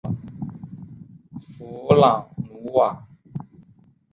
[1.39, 3.07] 弗朗努瓦。